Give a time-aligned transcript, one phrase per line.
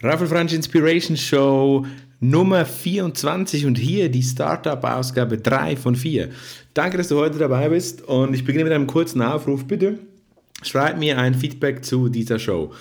[0.00, 1.84] Raffel Franch Inspiration Show
[2.20, 6.28] Nummer 24 und hier die Startup-Ausgabe 3 von 4.
[6.72, 9.64] Danke, dass du heute dabei bist und ich beginne mit einem kurzen Aufruf.
[9.64, 9.98] Bitte
[10.62, 12.72] schreib mir ein Feedback zu dieser Show.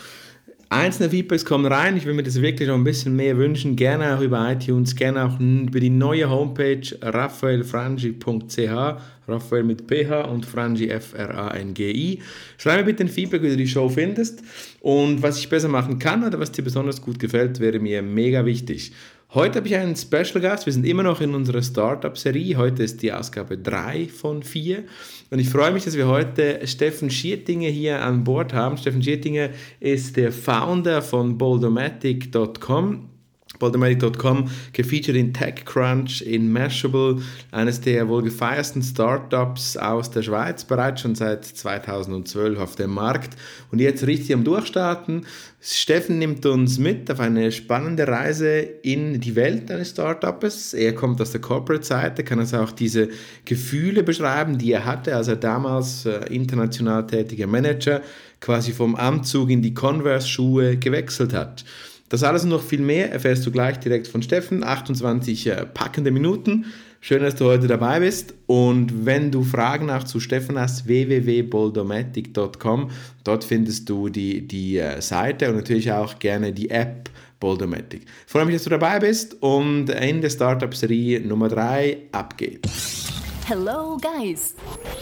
[0.70, 1.96] Einzelne Feedbacks kommen rein.
[1.96, 3.78] Ich will mir das wirklich noch ein bisschen mehr wünschen.
[3.78, 8.98] Gerne auch über iTunes, gerne auch über die neue Homepage raphaelfrangi.ch.
[9.30, 12.22] Raphael mit PH und Frangi F-R-A-N-G-I.
[12.58, 14.42] Schreib mir bitte ein Feedback, wie du die Show findest
[14.82, 18.46] und was ich besser machen kann oder was dir besonders gut gefällt, wäre mir mega
[18.46, 18.92] wichtig.
[19.34, 20.66] Heute habe ich einen Special Gast.
[20.66, 22.56] Wir sind immer noch in unserer Startup-Serie.
[22.56, 24.86] Heute ist die Ausgabe 3 von 4.
[25.30, 28.78] Und ich freue mich, dass wir heute Steffen Schiertinger hier an Bord haben.
[28.78, 29.50] Steffen Schiertinger
[29.82, 33.17] ist der Founder von boldomatic.com.
[33.60, 37.22] Baldomatic.com, gefeatured in TechCrunch, in Mashable,
[37.52, 43.36] eines der wohl gefeiersten Startups aus der Schweiz, bereits schon seit 2012 auf dem Markt
[43.72, 45.26] und jetzt richtig am Durchstarten.
[45.60, 50.74] Steffen nimmt uns mit auf eine spannende Reise in die Welt eines Startups.
[50.74, 53.10] Er kommt aus der Corporate-Seite, kann also auch diese
[53.44, 58.02] Gefühle beschreiben, die er hatte, als er damals äh, international tätiger Manager
[58.40, 61.66] quasi vom Anzug in die Converse-Schuhe gewechselt hat.
[62.10, 64.64] Das alles und noch viel mehr erfährst du gleich direkt von Steffen.
[64.64, 66.66] 28 äh, packende Minuten.
[67.02, 68.34] Schön, dass du heute dabei bist.
[68.48, 72.90] Und wenn du Fragen auch zu Steffen hast, www.boldomatic.com.
[73.24, 78.06] Dort findest du die, die äh, Seite und natürlich auch gerne die App Boldomatic.
[78.26, 83.12] Freue mich, dass du dabei bist und in der Startup-Serie Nummer 3 ab geht's.
[83.46, 84.56] Hello Guys!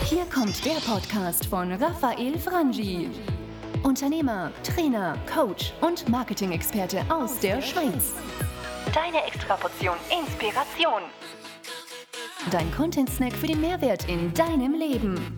[0.03, 3.09] Hier kommt der Podcast von Raphael Frangi.
[3.85, 8.13] Unternehmer, Trainer, Coach und Marketing-Experte aus der Schweiz.
[8.91, 11.03] Deine Extraportion Inspiration.
[12.49, 15.37] Dein Content-Snack für den Mehrwert in deinem Leben.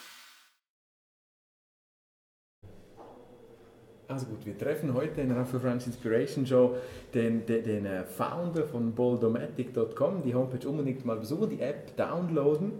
[4.11, 6.75] Also gut, wir treffen heute in der Raphael French Inspiration Show
[7.13, 10.21] den, den, den äh, Founder von boldomatic.com.
[10.23, 12.73] Die Homepage unbedingt mal besuchen, die App downloaden.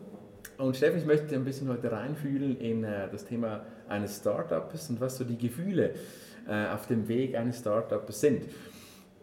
[0.57, 4.99] Und Steffen, ich möchte ein bisschen heute reinfühlen in äh, das Thema eines Startups und
[4.99, 5.91] was so die Gefühle
[6.49, 8.43] äh, auf dem Weg eines Startups sind.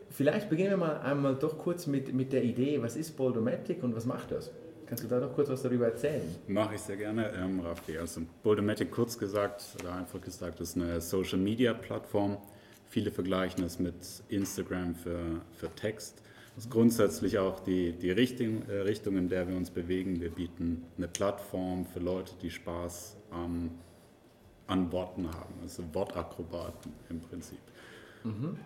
[0.08, 3.94] Vielleicht beginnen wir mal einmal doch kurz mit, mit der Idee, was ist Boldomatic und
[3.94, 4.50] was macht das?
[4.88, 6.22] Kannst du da noch kurz was darüber erzählen?
[6.47, 7.99] Mache ich sehr gerne, ähm, Raffi.
[7.99, 12.38] Also Boldomatic kurz gesagt oder einfach gesagt ist eine Social Media Plattform.
[12.88, 13.94] Viele vergleichen es mit
[14.31, 16.22] Instagram für, für Text.
[16.54, 20.22] Das ist grundsätzlich auch die, die Richtung, äh, Richtung, in der wir uns bewegen.
[20.22, 23.72] Wir bieten eine Plattform für Leute, die Spaß ähm,
[24.69, 27.60] an Worten haben, also Wortakrobaten im Prinzip.
[28.25, 28.56] Mhm.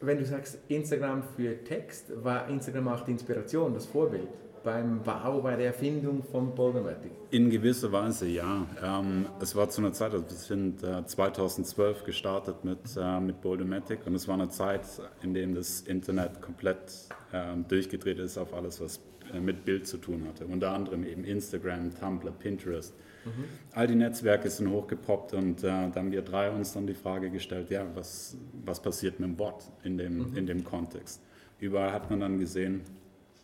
[0.00, 4.28] Wenn du sagst Instagram für Text, war Instagram auch die Inspiration, das Vorbild?
[4.68, 7.10] Beim Bau, bei der Erfindung von Polymatic?
[7.30, 8.66] In gewisser Weise ja.
[8.84, 13.40] Ähm, es war zu einer Zeit, also wir sind äh, 2012 gestartet mit, äh, mit
[13.40, 14.82] Boldomatic und es war eine Zeit,
[15.22, 19.00] in der das Internet komplett äh, durchgedreht ist auf alles, was
[19.32, 20.44] äh, mit Bild zu tun hatte.
[20.46, 22.94] Unter anderem eben Instagram, Tumblr, Pinterest.
[23.24, 23.44] Mhm.
[23.72, 27.30] All die Netzwerke sind hochgepoppt und äh, da haben wir drei uns dann die Frage
[27.30, 28.36] gestellt, ja, was,
[28.66, 30.36] was passiert mit dem Bot in dem, mhm.
[30.36, 31.22] in dem Kontext?
[31.58, 32.82] Überall hat man dann gesehen,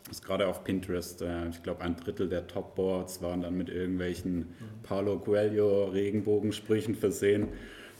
[0.09, 4.49] ist gerade auf Pinterest, äh, ich glaube, ein Drittel der Topboards waren dann mit irgendwelchen
[4.83, 7.49] Paulo Coelho Regenbogensprüchen versehen.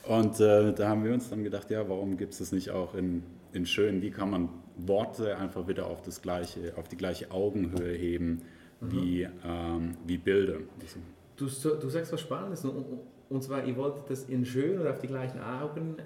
[0.06, 2.94] Und äh, da haben wir uns dann gedacht, ja, warum gibt es das nicht auch
[2.94, 4.02] in, in schön?
[4.02, 8.42] Wie kann man Worte einfach wieder auf, das gleiche, auf die gleiche Augenhöhe heben
[8.80, 9.32] wie, mhm.
[9.44, 10.58] ähm, wie Bilder?
[11.36, 12.64] Du, du sagst was Spannendes,
[13.28, 15.96] und zwar, ihr wolltet das in schön oder auf die gleichen Augenhöhe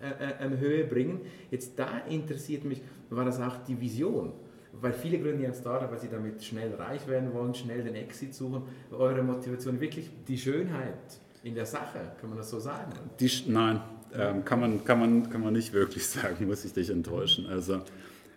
[0.00, 1.20] äh, äh, bringen.
[1.50, 4.32] Jetzt da interessiert mich, war das auch die Vision?
[4.72, 7.94] Weil viele gründen ja ein Startup, weil sie damit schnell reich werden wollen, schnell den
[7.94, 8.62] Exit suchen.
[8.90, 10.94] Eure Motivation wirklich die Schönheit
[11.42, 12.92] in der Sache, kann man das so sagen?
[13.18, 13.80] Die, nein,
[14.14, 17.46] ähm, kann, man, kann, man, kann man nicht wirklich sagen, muss ich dich enttäuschen.
[17.46, 17.80] Also,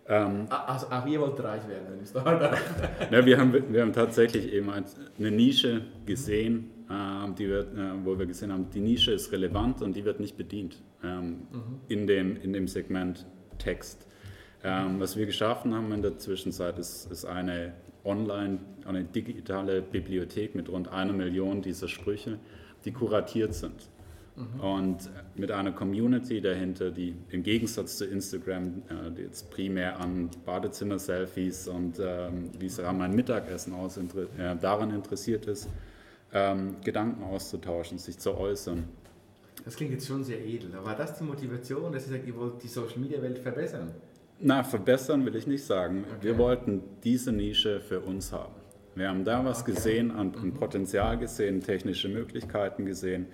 [0.07, 2.57] ähm, also auch ihr wollt reich werden im Startup?
[3.11, 8.17] ja, wir, haben, wir haben tatsächlich eben eine Nische gesehen, äh, die wir, äh, wo
[8.17, 11.79] wir gesehen haben, die Nische ist relevant und die wird nicht bedient ähm, mhm.
[11.87, 13.25] in, dem, in dem Segment
[13.57, 14.07] Text.
[14.63, 17.73] Ähm, was wir geschaffen haben in der Zwischenzeit ist, ist eine
[18.05, 22.39] online, eine digitale Bibliothek mit rund einer Million dieser Sprüche,
[22.85, 23.89] die kuratiert sind.
[24.35, 24.59] Mhm.
[24.61, 30.29] Und mit einer Community dahinter, die im Gegensatz zu Instagram, äh, die jetzt primär an
[30.45, 35.69] Badezimmer-Selfies und ähm, wie sah mein Mittagessen aus, inter äh, daran interessiert ist,
[36.33, 38.85] ähm, Gedanken auszutauschen, sich zu äußern.
[39.65, 40.73] Das klingt jetzt schon sehr edel.
[40.83, 43.91] War das die Motivation, dass ihr sagt, ihr wollt die Social-Media-Welt verbessern?
[44.45, 46.03] Na, verbessern will ich nicht sagen.
[46.03, 46.17] Okay.
[46.27, 48.53] Wir wollten diese Nische für uns haben.
[48.93, 49.71] Wir haben da was okay.
[49.71, 50.53] gesehen, an, an, mhm.
[50.53, 53.27] Potenzial gesehen, technische Möglichkeiten gesehen.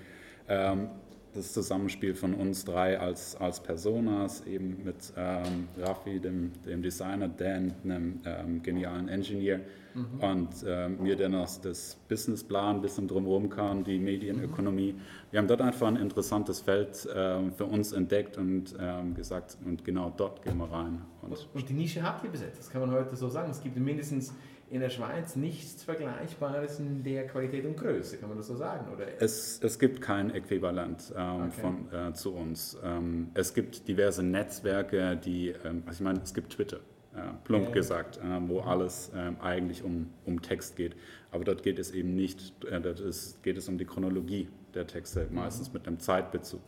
[0.48, 0.90] Ähm,
[1.34, 7.28] das Zusammenspiel von uns drei als, als Personas, eben mit ähm, Raffi, dem, dem Designer,
[7.28, 9.62] Dan, einem ähm, genialen Engineer
[9.94, 10.20] mhm.
[10.20, 14.94] und ähm, mir, der noch das Businessplan ein bisschen drumherum kam, die Medienökonomie.
[14.94, 15.02] Mhm.
[15.32, 19.86] Wir haben dort einfach ein interessantes Feld ähm, für uns entdeckt und ähm, gesagt, und
[19.86, 21.02] genau dort gehen wir rein.
[21.22, 23.52] Und, und die Nische habt ihr besetzt, das kann man heute so sagen.
[23.52, 24.34] Es gibt mindestens
[24.70, 28.92] in der Schweiz nichts Vergleichbares in der Qualität und Größe, kann man das so sagen?
[28.94, 29.08] Oder?
[29.20, 31.62] Es, es gibt kein Äquivalent ähm, okay.
[31.62, 32.78] von, äh, zu uns.
[32.84, 36.78] Ähm, es gibt diverse Netzwerke, die, ähm, also ich meine, es gibt Twitter,
[37.16, 40.96] äh, plump ja, gesagt, äh, wo alles ähm, eigentlich um, um Text geht.
[41.32, 44.86] Aber dort geht es eben nicht, äh, dort ist, geht es um die Chronologie der
[44.86, 45.74] Texte, meistens mhm.
[45.74, 46.62] mit einem Zeitbezug.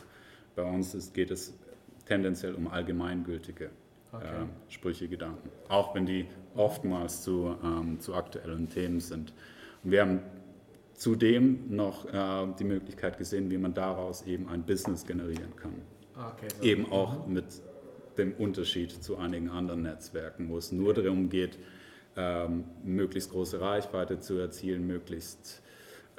[0.55, 1.53] Bei uns ist, geht es
[2.05, 3.69] tendenziell um allgemeingültige
[4.11, 4.25] okay.
[4.25, 5.49] äh, Sprüche, Gedanken.
[5.69, 9.33] Auch wenn die oftmals zu, ähm, zu aktuellen Themen sind.
[9.83, 10.19] Und wir haben
[10.93, 15.73] zudem noch äh, die Möglichkeit gesehen, wie man daraus eben ein Business generieren kann.
[16.15, 16.63] Okay, so.
[16.63, 17.33] Eben auch mhm.
[17.33, 17.45] mit
[18.17, 21.57] dem Unterschied zu einigen anderen Netzwerken, wo es nur darum geht,
[22.17, 25.61] ähm, möglichst große Reichweite zu erzielen, möglichst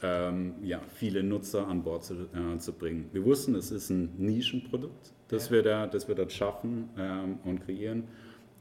[0.02, 3.10] ähm, ja, viele Nutzer an Bord zu, äh, zu bringen.
[3.12, 5.52] Wir wussten, es ist ein Nischenprodukt, das, ja.
[5.52, 8.04] wir, da, das wir dort schaffen ähm, und kreieren.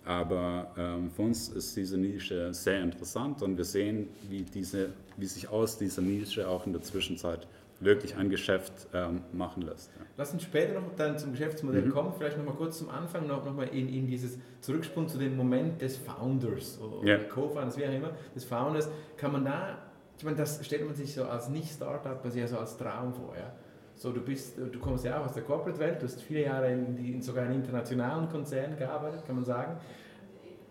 [0.04, 5.28] Aber ähm, für uns ist diese Nische sehr interessant und wir sehen, wie, diese, wie
[5.28, 7.48] sich aus dieser Nische auch in der Zwischenzeit
[7.80, 9.92] wirklich ein Geschäft ähm, machen lässt.
[9.98, 10.06] Ja.
[10.18, 11.92] Lass uns später noch dann zum Geschäftsmodell mhm.
[11.92, 12.14] kommen.
[12.18, 15.36] Vielleicht noch mal kurz zum Anfang noch, noch mal in, in dieses Zurücksprung zu dem
[15.36, 17.18] Moment des Founders oder ja.
[17.18, 18.90] Co-Founders, wie auch immer, des Founders.
[19.18, 19.78] Kann man da,
[20.18, 23.34] ich meine, das stellt man sich so als Nicht-Startup, also so als Traum vor.
[23.36, 23.52] Ja?
[24.02, 26.98] So, du, bist, du kommst ja auch aus der Corporate-Welt, du hast viele Jahre in,
[26.98, 29.80] in sogar in internationalen Konzernen gearbeitet, kann man sagen.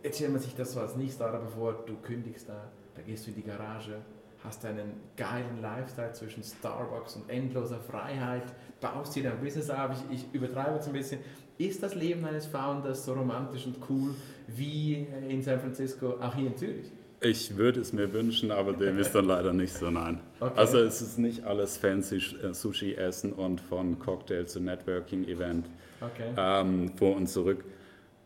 [0.02, 3.30] Jetzt stellt man sich das so als Nicht-Startup vor, du kündigst da, da gehst du
[3.30, 3.98] in die Garage,
[4.42, 10.16] hast einen geilen Lifestyle zwischen Starbucks und endloser Freiheit, baust dir dein Business auf, ich,
[10.16, 11.20] ich übertreibe jetzt ein bisschen.
[11.56, 14.12] Ist das Leben eines Founders so romantisch und cool
[14.48, 16.90] wie in San Francisco, auch hier in Zürich?
[17.22, 20.20] Ich würde es mir wünschen, aber dem ist dann leider nicht so, nein.
[20.40, 20.52] Okay.
[20.56, 25.66] Also es ist nicht alles fancy äh, Sushi essen und von Cocktail zu Networking-Event
[26.00, 26.32] okay.
[26.36, 27.62] ähm, vor und zurück.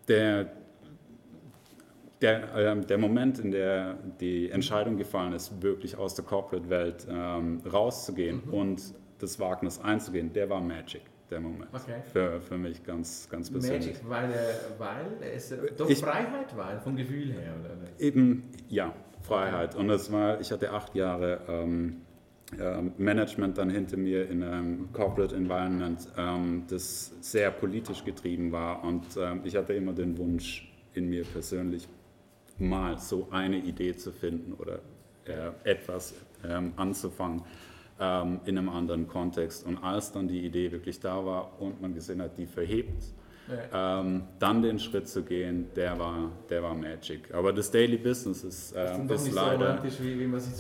[0.06, 0.52] Der,
[2.20, 7.62] der, äh, der Moment, in der die Entscheidung gefallen ist, wirklich aus der Corporate-Welt ähm,
[7.70, 8.54] rauszugehen mhm.
[8.54, 8.82] und
[9.18, 11.68] das Wagnis einzugehen, der war Magic der Moment.
[11.72, 12.02] Okay.
[12.12, 14.02] Für, für mich ganz, ganz persönlich.
[14.02, 17.76] Magic, weil, weil es doch ich, Freiheit war, vom Gefühl her, oder?
[17.98, 19.74] Eben, ja, Freiheit.
[19.74, 22.02] Und das war, ich hatte acht Jahre ähm,
[22.58, 28.84] äh, Management dann hinter mir in einem Corporate Environment, ähm, das sehr politisch getrieben war.
[28.84, 31.88] Und ähm, ich hatte immer den Wunsch in mir persönlich,
[32.58, 34.80] mal so eine Idee zu finden oder
[35.24, 36.14] äh, etwas
[36.46, 37.42] ähm, anzufangen
[38.00, 39.66] ähm, in einem anderen Kontext.
[39.66, 43.02] Und als dann die Idee wirklich da war und man gesehen hat, die verhebt,
[43.48, 44.00] ja.
[44.00, 47.32] ähm, dann den Schritt zu gehen, der war, der war Magic.
[47.32, 50.54] Aber das Daily Business ist, ähm, ist nicht leider so wie, wie man sich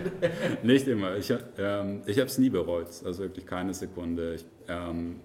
[0.62, 1.16] nicht immer.
[1.16, 4.34] Ich, ähm, ich habe es nie bereut, also wirklich keine Sekunde.
[4.34, 5.20] Ich ähm,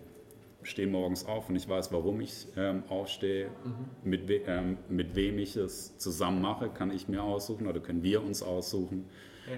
[0.63, 4.09] stehe morgens auf und ich weiß, warum ich ähm, aufstehe, mhm.
[4.09, 8.03] mit, we ähm, mit wem ich es zusammen mache, kann ich mir aussuchen oder können
[8.03, 9.05] wir uns aussuchen.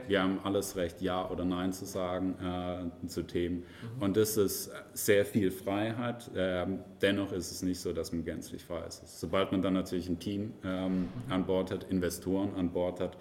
[0.08, 3.64] Wir haben alles Recht, Ja oder Nein zu sagen äh, zu Themen.
[3.98, 4.04] Mhm.
[4.04, 6.30] Und das ist sehr viel Freiheit.
[6.36, 9.20] Ähm, dennoch ist es nicht so, dass man gänzlich frei ist.
[9.20, 11.08] Sobald man dann natürlich ein Team ähm, mhm.
[11.30, 13.18] an Bord hat, Investoren an Bord hat,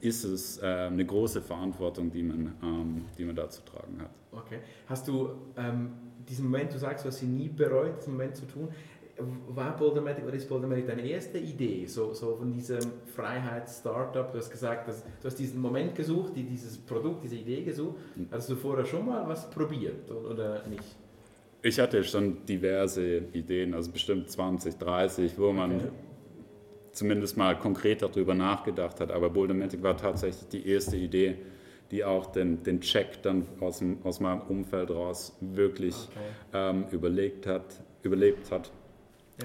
[0.00, 4.10] ist es äh, eine große Verantwortung, die man, ähm, die man da zu tragen hat.
[4.32, 4.60] Okay.
[4.86, 5.92] Hast du ähm,
[6.28, 8.68] diesen Moment, du sagst, du hast sie nie bereut, diesen Moment zu tun,
[9.48, 12.80] war Bouldermatic oder ist Bouldermatic deine erste Idee, so, so von diesem
[13.14, 14.30] Freiheits-Startup?
[14.32, 17.96] Du hast gesagt, dass, du hast diesen Moment gesucht, die, dieses Produkt, diese Idee gesucht.
[18.14, 18.28] Hm.
[18.30, 20.96] Hast du vorher schon mal was probiert oder nicht?
[21.62, 25.88] Ich hatte schon diverse Ideen, also bestimmt 20, 30, wo man okay.
[26.92, 29.10] zumindest mal konkret darüber nachgedacht hat.
[29.10, 31.36] Aber Bouldermatic war tatsächlich die erste Idee,
[31.90, 36.70] die auch den, den Check dann aus, dem, aus meinem Umfeld raus wirklich okay.
[36.70, 37.64] ähm, überlegt hat,
[38.02, 38.70] überlebt hat.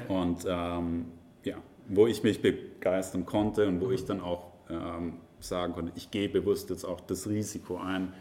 [0.07, 1.05] Und ähm,
[1.43, 6.11] ja, wo ich mich begeistern konnte und wo ich dann auch ähm, sagen konnte, ich
[6.11, 8.13] gehe bewusst jetzt auch das Risiko ein,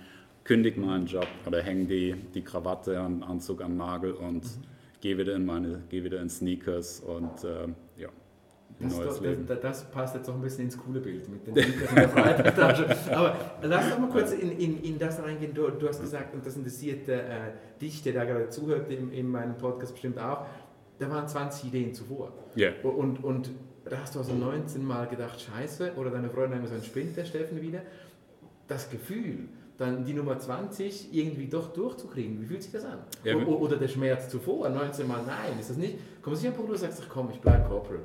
[0.45, 4.63] kündige meinen Job oder hänge die, die Krawatte an Anzug am Nagel und mhm.
[5.01, 7.69] gehe wieder in meine, gehe wieder in Sneakers und äh,
[8.01, 8.09] ja.
[8.81, 9.47] Das, neues doch.
[9.47, 12.09] Das, das, passt jetzt auch ein bisschen ins coole Bild mit den Sneakers in der
[12.09, 13.13] Freitagstasche.
[13.15, 15.55] Aber lass doch mal kurz in, in, in das reingehen.
[15.55, 19.29] Du, du hast gesagt, und das interessiert äh, dich, der da gerade zuhört, in, in
[19.29, 20.47] meinem Podcast bestimmt auch,
[20.99, 22.33] da waren 20 Ideen zuvor.
[22.57, 22.75] Yeah.
[22.83, 23.51] Und, und
[23.85, 27.25] da hast du also 19 Mal gedacht, scheiße, oder deine Freundin haben gesagt, spinnt der
[27.25, 27.83] Steffen wieder.
[28.69, 32.41] Das Gefühl, dann die Nummer 20 irgendwie doch durchzukriegen.
[32.41, 33.01] Wie fühlt sich das an?
[33.25, 35.99] Ja, oder der Schmerz zuvor, 19 Mal nein, ist das nicht?
[36.23, 38.01] Kommt sich ein Punkt, wo du sagst, ach komm, ich bleibe Corporal.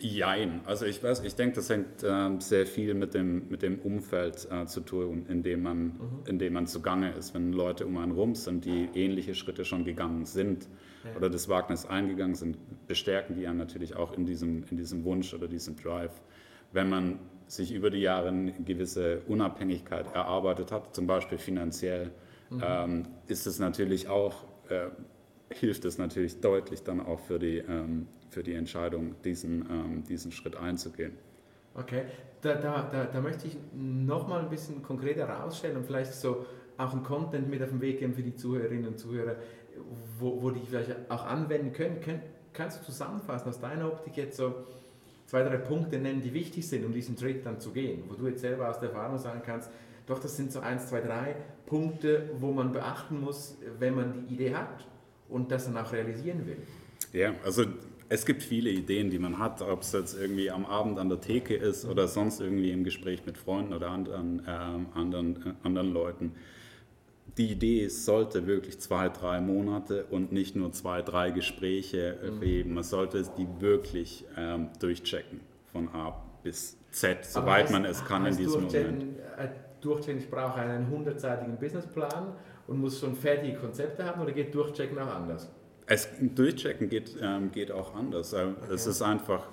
[0.00, 0.60] Jein.
[0.64, 4.48] Also ich weiß, ich denke, das hängt äh, sehr viel mit dem, mit dem Umfeld
[4.50, 5.92] äh, zu tun, in dem, man, mhm.
[6.26, 7.34] in dem man zugange ist.
[7.34, 10.68] Wenn Leute um einen rum sind, die ähnliche Schritte schon gegangen sind
[11.04, 11.16] ja.
[11.16, 15.34] oder das Wagnis eingegangen sind, bestärken die einen natürlich auch in diesem, in diesem Wunsch
[15.34, 16.12] oder diesem Drive.
[16.72, 22.12] Wenn man sich über die Jahre eine gewisse Unabhängigkeit erarbeitet hat, zum Beispiel finanziell,
[22.50, 22.62] mhm.
[22.64, 24.88] ähm, ist es natürlich auch, äh,
[25.50, 30.32] hilft es natürlich deutlich dann auch für die, ähm, für die Entscheidung, diesen, ähm, diesen
[30.32, 31.12] Schritt einzugehen.
[31.74, 32.04] Okay,
[32.40, 36.92] da, da, da, da möchte ich nochmal ein bisschen konkreter herausstellen und vielleicht so auch
[36.92, 39.36] ein Content mit auf den Weg geben für die Zuhörerinnen und Zuhörer,
[40.18, 42.00] wo, wo die vielleicht auch anwenden können.
[42.00, 42.22] können.
[42.52, 44.54] Kannst du zusammenfassen aus deiner Optik jetzt so,
[45.26, 48.28] zwei, drei Punkte nennen, die wichtig sind, um diesen Schritt dann zu gehen, wo du
[48.28, 49.70] jetzt selber aus der Erfahrung sagen kannst,
[50.06, 51.36] doch, das sind so eins, zwei, drei
[51.66, 54.86] Punkte, wo man beachten muss, wenn man die Idee hat
[55.28, 56.58] und das dann auch realisieren will.
[57.12, 57.64] Ja, also
[58.08, 61.20] es gibt viele Ideen, die man hat, ob es jetzt irgendwie am Abend an der
[61.20, 64.50] Theke ist oder sonst irgendwie im Gespräch mit Freunden oder anderen, äh,
[64.98, 66.32] anderen, äh, anderen Leuten
[67.38, 72.40] die Idee sollte wirklich zwei, drei Monate und nicht nur zwei, drei Gespräche mhm.
[72.40, 72.74] geben.
[72.74, 75.40] Man sollte die wirklich ähm, durchchecken
[75.72, 79.02] von A bis Z, soweit heißt, man es kann in diesem Moment.
[79.36, 79.48] Äh,
[79.80, 82.34] durchchecken, ich brauche einen hundertseitigen Businessplan
[82.68, 85.50] und muss schon fertige Konzepte haben oder geht Durchchecken auch anders?
[85.86, 88.34] Es, durchchecken geht, ähm, geht auch anders.
[88.34, 88.74] Äh, okay.
[88.74, 89.48] Es ist einfach,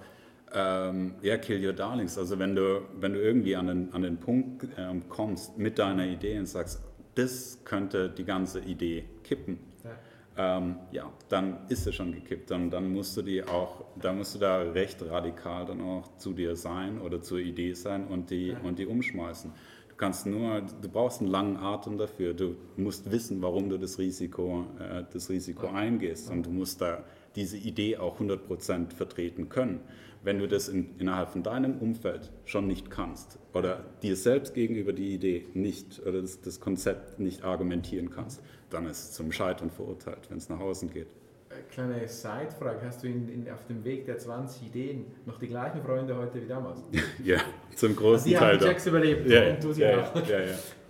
[0.54, 2.18] ähm, ja, kill your darlings.
[2.18, 6.06] Also wenn du, wenn du irgendwie an den, an den Punkt ähm, kommst mit deiner
[6.06, 6.84] Idee und sagst,
[7.16, 9.60] das könnte die ganze Idee kippen.
[9.86, 10.58] Ja.
[10.58, 12.52] Ähm, ja, dann ist es schon gekippt.
[12.52, 16.34] Und dann musst du die auch, da musst du da recht radikal dann auch zu
[16.34, 18.58] dir sein oder zur Idee sein und die, ja.
[18.62, 19.54] und die umschmeißen.
[19.96, 22.34] Du kannst nur, du brauchst einen langen Atem dafür.
[22.34, 26.30] Du musst wissen, warum du das Risiko, äh, das Risiko eingehst.
[26.30, 27.06] Und du musst da
[27.38, 29.80] diese Idee auch 100% vertreten können.
[30.22, 34.92] Wenn du das in, innerhalb von deinem Umfeld schon nicht kannst oder dir selbst gegenüber
[34.92, 39.70] die Idee nicht oder das, das Konzept nicht argumentieren kannst, dann ist es zum Scheitern
[39.70, 41.08] verurteilt, wenn es nach außen geht.
[41.56, 45.48] Äh, kleine Sidefrage, hast du in, in, auf dem Weg der 20 Ideen noch die
[45.48, 46.82] gleichen Freunde heute wie damals?
[47.24, 47.38] ja,
[47.76, 48.58] zum großen also die Teil.
[48.58, 50.16] Die haben Jacks überlebt ja, und du sie ja, auch.
[50.28, 50.40] Ja,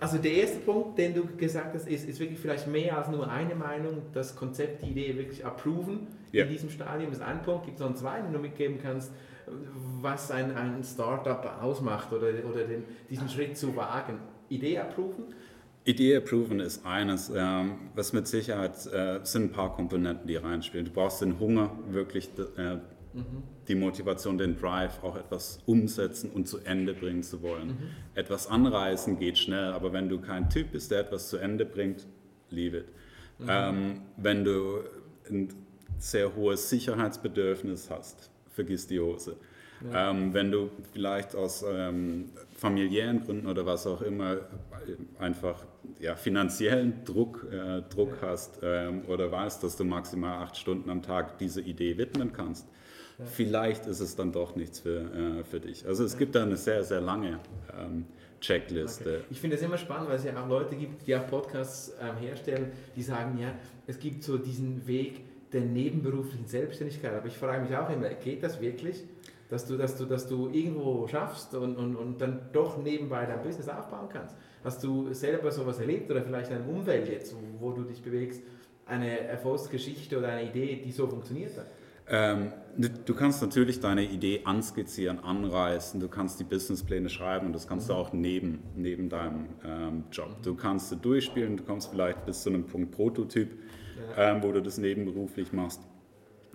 [0.00, 3.30] also der erste Punkt, den du gesagt hast, ist, ist wirklich vielleicht mehr als nur
[3.30, 7.12] eine Meinung, das Konzept, die Idee wirklich approven in diesem Stadium.
[7.12, 7.64] Ist ein Punkt.
[7.64, 9.12] Gibt es noch einen zweiten, den du mitgeben kannst,
[10.00, 14.18] was ein, ein Startup ausmacht oder, oder den, diesen Schritt zu wagen?
[14.48, 15.34] Idee approven?
[15.86, 20.86] Idee approven ist eines, ähm, was mit Sicherheit äh, sind ein paar Komponenten, die reinspielen.
[20.86, 22.28] Du brauchst den Hunger, wirklich
[22.58, 23.44] äh, mhm.
[23.68, 27.68] die Motivation, den Drive, auch etwas umsetzen und zu Ende bringen zu wollen.
[27.68, 27.76] Mhm.
[28.16, 32.04] Etwas anreißen geht schnell, aber wenn du kein Typ bist, der etwas zu Ende bringt,
[32.50, 32.86] leave it.
[33.38, 33.46] Mhm.
[33.48, 34.80] Ähm, wenn du
[35.30, 35.48] ein
[35.98, 39.36] sehr hohes Sicherheitsbedürfnis hast, vergiss die Hose.
[39.92, 40.10] Ja.
[40.10, 44.38] Ähm, wenn du vielleicht aus ähm, familiären Gründen oder was auch immer
[45.18, 45.64] einfach
[46.00, 48.28] ja, finanziellen Druck, äh, Druck ja.
[48.28, 52.66] hast ähm, oder weißt, dass du maximal acht Stunden am Tag diese Idee widmen kannst,
[53.18, 53.24] ja.
[53.26, 55.86] vielleicht ist es dann doch nichts für, äh, für dich.
[55.86, 57.40] Also es gibt da eine sehr, sehr lange
[57.78, 58.06] ähm,
[58.40, 59.16] Checkliste.
[59.16, 59.24] Okay.
[59.30, 62.16] Ich finde es immer spannend, weil es ja auch Leute gibt, die auch Podcasts ähm,
[62.16, 63.54] herstellen, die sagen, ja,
[63.86, 65.20] es gibt so diesen Weg
[65.52, 67.14] der nebenberuflichen Selbstständigkeit.
[67.14, 69.04] Aber ich frage mich auch immer, geht das wirklich?
[69.48, 73.42] Dass du, dass du, dass du irgendwo schaffst und, und, und dann doch nebenbei dein
[73.42, 74.34] Business aufbauen kannst.
[74.64, 78.42] Hast du selber sowas erlebt oder vielleicht eine Umwelt jetzt, wo, du dich bewegst,
[78.86, 81.66] eine Erfolgsgeschichte oder eine Idee, die so funktioniert hat?
[82.08, 87.66] Ähm, du kannst natürlich deine Idee anskizzieren, anreißen, du kannst die Businesspläne schreiben und das
[87.66, 87.92] kannst mhm.
[87.92, 90.30] du auch neben, neben deinem ähm, Job.
[90.38, 90.42] Mhm.
[90.42, 93.50] Du kannst du durchspielen, du kommst vielleicht bis zu einem Punkt Prototyp,
[94.16, 94.34] ja.
[94.34, 95.80] ähm, wo du das nebenberuflich machst.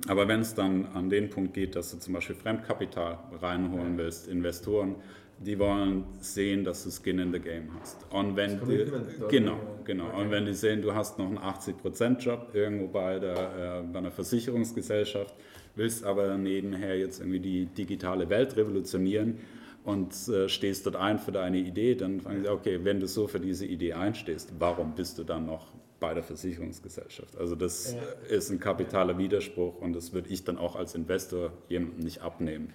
[0.08, 4.28] Aber wenn es dann an den Punkt geht, dass du zum Beispiel Fremdkapital reinholen willst,
[4.28, 4.96] Investoren,
[5.40, 8.06] die wollen sehen, dass du Skin in the Game hast.
[8.12, 8.86] Und wenn die,
[9.30, 10.08] genau, genau.
[10.08, 10.22] Okay.
[10.22, 14.12] Und wenn die sehen, du hast noch einen 80%-Job irgendwo bei, der, äh, bei einer
[14.12, 15.34] Versicherungsgesellschaft,
[15.76, 19.40] willst aber nebenher jetzt irgendwie die digitale Welt revolutionieren,
[19.84, 23.28] und äh, stehst dort ein für deine Idee, dann fragen sie, okay, wenn du so
[23.28, 25.68] für diese Idee einstehst, warum bist du dann noch
[26.02, 27.38] bei der Versicherungsgesellschaft?
[27.38, 28.36] Also das ja.
[28.36, 32.74] ist ein kapitaler Widerspruch und das würde ich dann auch als Investor jemandem nicht abnehmen.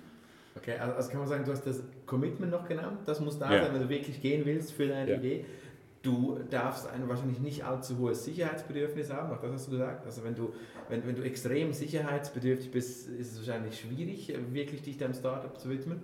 [0.56, 3.52] Okay, also, also kann man sagen, du hast das Commitment noch genannt, das muss da
[3.52, 3.64] ja.
[3.64, 5.18] sein, wenn du wirklich gehen willst für deine ja.
[5.18, 5.44] Idee.
[6.00, 10.06] Du darfst ein wahrscheinlich nicht allzu hohes Sicherheitsbedürfnis haben, auch das hast du gesagt.
[10.06, 10.52] Also wenn du,
[10.88, 15.68] wenn, wenn du extrem sicherheitsbedürftig bist, ist es wahrscheinlich schwierig, wirklich dich deinem Startup zu
[15.68, 16.00] widmen.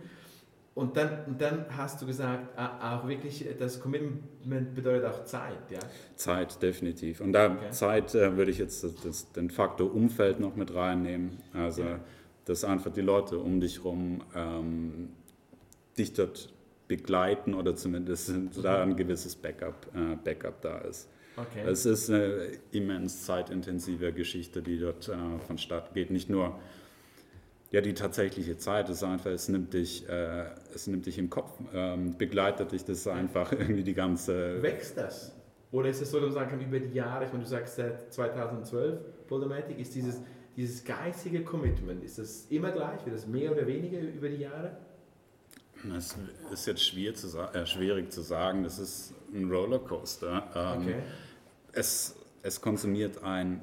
[0.74, 5.80] Und dann, und dann hast du gesagt, auch wirklich, das Commitment bedeutet auch Zeit, ja?
[6.16, 7.20] Zeit, definitiv.
[7.20, 7.70] Und da okay.
[7.70, 11.42] Zeit äh, würde ich jetzt das, das, den Faktor Umfeld noch mit reinnehmen.
[11.52, 12.00] Also, ja.
[12.46, 15.10] dass einfach die Leute um dich herum ähm,
[15.98, 16.50] dich dort
[16.88, 18.50] begleiten oder zumindest mhm.
[18.62, 21.08] da ein gewisses Backup, äh, Backup da ist.
[21.36, 21.64] Okay.
[21.66, 25.14] Es ist eine immens zeitintensive Geschichte, die dort äh,
[25.46, 26.10] vonstatten geht.
[26.10, 26.58] Nicht nur
[27.72, 31.50] ja, die tatsächliche Zeit ist einfach, es nimmt dich, äh, es nimmt dich im Kopf,
[31.72, 34.62] ähm, begleitet dich das einfach irgendwie die ganze...
[34.62, 35.32] Wächst das?
[35.70, 37.76] Oder ist es so, dass man sagen kann, über die Jahre, ich meine, du sagst
[37.76, 40.20] seit 2012, Poldomatic, ist dieses,
[40.54, 44.76] dieses geistige Commitment, ist das immer gleich, wird das mehr oder weniger über die Jahre?
[45.90, 46.14] Das
[46.52, 50.76] ist jetzt schwierig zu, äh, schwierig zu sagen, das ist ein Rollercoaster.
[50.76, 51.02] Ähm, okay.
[51.72, 53.62] es, es konsumiert ein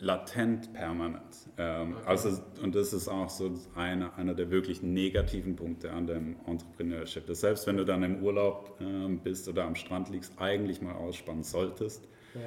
[0.00, 1.48] latent permanent.
[1.56, 2.02] Ähm, okay.
[2.06, 7.26] also, und das ist auch so einer, einer der wirklich negativen Punkte an dem Entrepreneurship.
[7.26, 10.94] Dass selbst wenn du dann im Urlaub ähm, bist oder am Strand liegst, eigentlich mal
[10.94, 12.40] ausspannen solltest, ja.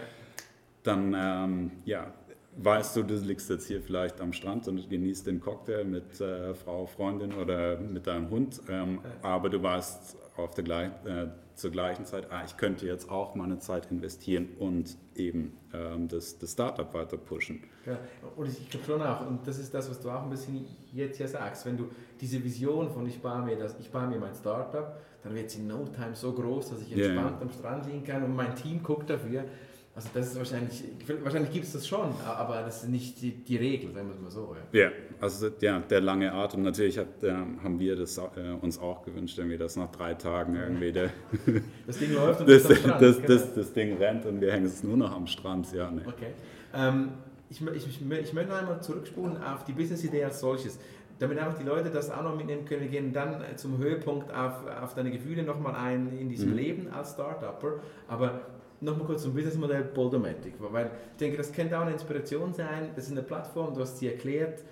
[0.84, 2.13] dann ähm, ja,
[2.58, 6.53] weißt du, du liegst jetzt hier vielleicht am Strand und genießt den Cocktail mit äh,
[6.53, 9.29] Frau, Freundin oder mit deinem Hund, ähm, ja.
[9.29, 13.36] aber du weißt auf der gleich, äh, zur gleichen Zeit, ah, ich könnte jetzt auch
[13.36, 17.63] meine Zeit investieren und eben ähm, das, das Startup weiter pushen.
[17.86, 17.98] Ja,
[18.36, 21.17] und ich glaube schon auch, und das ist das, was du auch ein bisschen jetzt
[21.17, 21.89] hier sagst, wenn du
[22.20, 25.55] diese Vision von ich baue mir, das, ich baue mir mein Startup, dann wird es
[25.55, 27.41] in no time so groß, dass ich entspannt yeah.
[27.41, 29.46] am Strand liegen kann und mein Team guckt dafür.
[29.93, 30.83] Also das ist wahrscheinlich,
[31.21, 34.21] wahrscheinlich gibt es das schon, aber das ist nicht die, die Regel, sagen wir es
[34.21, 34.55] mal so.
[34.71, 38.21] Ja, ja also ja, der lange Atem, natürlich hat, äh, haben wir das äh,
[38.62, 41.10] uns auch gewünscht, irgendwie, dass nach drei Tagen irgendwie der,
[41.88, 43.27] das Ding läuft und das, das, das, genau.
[43.27, 45.73] das, das, Ding rennt und wir hängen es nur noch am Strand.
[45.73, 46.04] Ja, nee.
[46.08, 46.32] Okay.
[46.73, 47.10] Ähm,
[47.49, 50.80] ich, ich, ich, ich möchte noch einmal zurückspulen auf die Business-Idee als solches
[51.19, 52.82] damit einfach die Leute das auch noch mitnehmen können.
[52.82, 56.56] Wir gehen dann zum Höhepunkt auf, auf deine Gefühle nochmal ein in diesem mhm.
[56.56, 57.73] Leben als Startupper.
[58.08, 58.41] Aber
[58.82, 62.91] nochmal kurz zum Businessmodell Poldomatic, weil ich denke, das könnte auch eine Inspiration sein.
[62.96, 64.63] Das ist eine Plattform, du hast sie erklärt.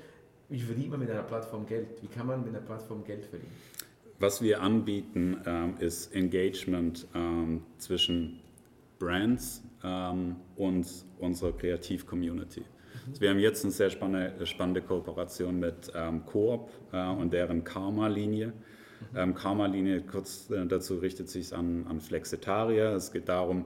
[0.49, 2.01] Wie verdient man mit einer Plattform Geld?
[2.01, 3.53] Wie kann man mit einer Plattform Geld verdienen?
[4.19, 8.41] Was wir anbieten, ähm, ist Engagement ähm, zwischen
[8.97, 10.87] Brands ähm, und
[11.19, 12.63] unserer Kreativ-Community.
[13.07, 17.63] Also wir haben jetzt eine sehr spannende, spannende Kooperation mit ähm, Coop äh, und deren
[17.63, 18.53] Karma-Linie.
[19.15, 22.93] Ähm, Karma-Linie, kurz äh, dazu, richtet sich an, an Flexitarier.
[22.93, 23.65] Es geht darum,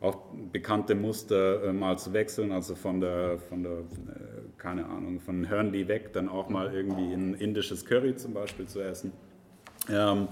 [0.00, 0.18] auch
[0.52, 3.82] bekannte Muster äh, mal zu wechseln, also von der, von der äh,
[4.58, 8.80] keine Ahnung, von Hörnli weg, dann auch mal irgendwie ein indisches Curry zum Beispiel zu
[8.80, 9.12] essen.
[9.88, 10.28] Ähm,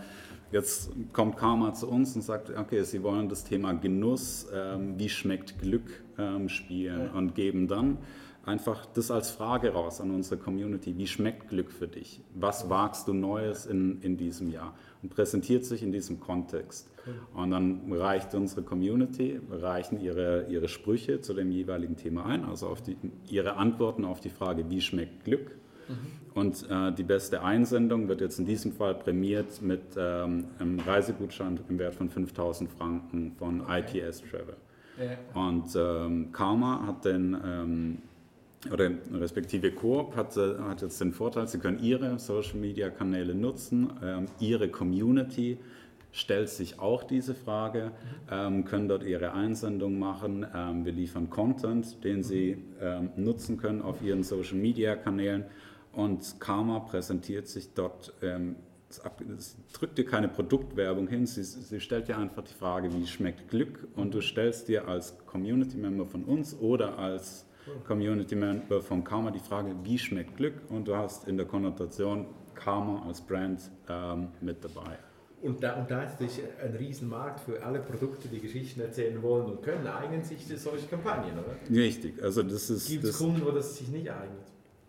[0.50, 5.08] jetzt kommt Karma zu uns und sagt, okay, sie wollen das Thema Genuss, ähm, wie
[5.08, 7.98] schmeckt Glück ähm, spielen und geben dann
[8.44, 10.96] einfach das als Frage raus an unsere Community.
[10.96, 12.20] Wie schmeckt Glück für dich?
[12.34, 14.74] Was wagst du Neues in, in diesem Jahr?
[15.02, 16.88] Und präsentiert sich in diesem Kontext.
[17.34, 22.68] Und dann reicht unsere Community, reichen ihre, ihre Sprüche zu dem jeweiligen Thema ein, also
[22.68, 22.96] auf die,
[23.28, 25.56] ihre Antworten auf die Frage, wie schmeckt Glück?
[25.88, 25.94] Mhm.
[26.34, 31.58] Und äh, die beste Einsendung wird jetzt in diesem Fall prämiert mit ähm, einem Reisegutschein
[31.68, 33.64] im Wert von 5000 Franken von.
[33.68, 34.56] ITS Travel.
[35.34, 37.98] Und ähm, Karma hat den ähm,
[38.70, 43.34] oder respektive Coop hat, äh, hat, jetzt den Vorteil, sie können ihre Social Media Kanäle
[43.34, 45.58] nutzen, ähm, ihre Community
[46.12, 47.90] stellt sich auch diese Frage,
[48.30, 50.46] ähm, können dort ihre Einsendung machen.
[50.54, 55.44] Ähm, wir liefern Content, den sie ähm, nutzen können auf ihren Social Media Kanälen
[55.92, 58.12] und Karma präsentiert sich dort.
[58.22, 58.56] Ähm,
[59.38, 63.48] es drückt dir keine Produktwerbung hin, sie, sie stellt dir einfach die Frage, wie schmeckt
[63.48, 67.46] Glück und du stellst dir als Community Member von uns oder als
[67.86, 70.54] Community Member von Karma die Frage, wie schmeckt Glück?
[70.68, 74.98] Und du hast in der Konnotation Karma als Brand ähm, mit dabei.
[75.42, 79.46] Und da, und da ist natürlich ein Riesenmarkt für alle Produkte, die Geschichten erzählen wollen
[79.46, 81.56] und können, eignen sich solche Kampagnen, oder?
[81.68, 82.86] Richtig, also das ist...
[82.88, 84.46] Gibt es Kunden, wo das sich nicht eignet?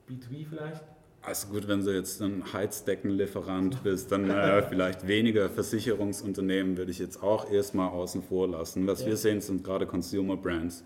[0.07, 0.83] B2B vielleicht?
[1.23, 6.99] Also gut, wenn du jetzt ein Heizdeckenlieferant bist, dann äh, vielleicht weniger Versicherungsunternehmen würde ich
[6.99, 8.85] jetzt auch erstmal außen vor lassen.
[8.85, 9.07] Was ja.
[9.07, 10.83] wir sehen, sind gerade Consumer Brands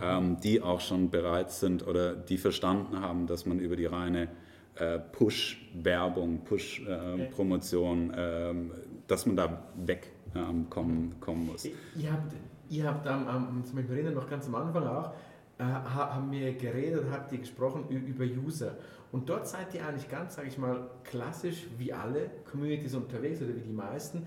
[0.00, 4.28] ähm, die auch schon bereit sind oder die verstanden haben, dass man über die reine
[4.76, 8.72] äh, Push-Werbung, Push-Promotion, äh, ähm,
[9.06, 11.64] dass man da wegkommen ähm, kommen muss.
[11.64, 12.32] Ihr habt,
[12.68, 15.12] ihr habt am, am, zum Beispiel erinnern, noch ganz am Anfang auch,
[15.58, 18.76] äh, haben wir geredet, habt ihr gesprochen über User.
[19.12, 23.54] Und dort seid ihr eigentlich ganz, sage ich mal, klassisch wie alle Communities unterwegs oder
[23.56, 24.26] wie die meisten.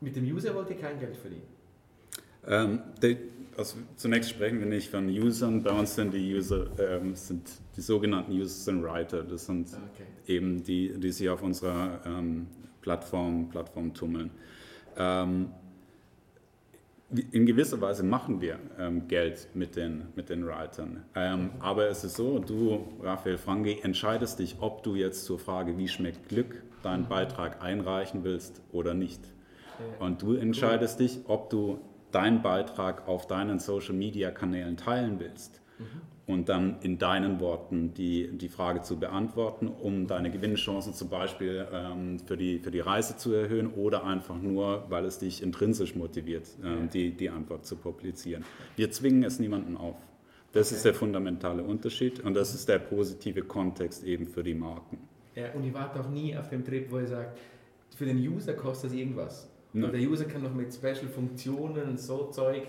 [0.00, 1.46] Mit dem User wollt ihr kein Geld verdienen.
[2.48, 2.80] Ähm,
[3.56, 5.62] also zunächst sprechen wir nicht von Usern.
[5.62, 9.22] Bei uns sind die User ähm, sind die sogenannten Users sind Writer.
[9.22, 10.04] Das sind okay.
[10.26, 12.46] eben die, die sich auf unserer ähm,
[12.80, 14.30] Plattform, Plattform tummeln.
[14.96, 15.50] Ähm,
[17.30, 21.04] in gewisser Weise machen wir ähm, Geld mit den, mit den Writern.
[21.14, 25.78] Ähm, aber es ist so, du, Raphael Frangi, entscheidest dich, ob du jetzt zur Frage,
[25.78, 27.08] wie schmeckt Glück, deinen mhm.
[27.08, 29.20] Beitrag einreichen willst oder nicht.
[30.00, 31.78] Und du entscheidest dich, ob du
[32.12, 35.60] deinen Beitrag auf deinen Social-Media-Kanälen teilen willst.
[35.78, 41.08] Mhm und dann in deinen Worten die, die Frage zu beantworten, um deine Gewinnchancen zum
[41.08, 45.42] Beispiel ähm, für, die, für die Reise zu erhöhen oder einfach nur, weil es dich
[45.42, 48.44] intrinsisch motiviert, ähm, die, die Antwort zu publizieren.
[48.74, 49.96] Wir zwingen es niemanden auf.
[50.52, 50.76] Das okay.
[50.76, 54.98] ist der fundamentale Unterschied und das ist der positive Kontext eben für die Marken.
[55.36, 57.38] Ja, und ihr wart auch nie auf dem Trip, wo ihr sagt,
[57.94, 59.48] für den User kostet es irgendwas.
[59.84, 62.62] Und der User kann noch mit Special-Funktionen, so Zeug,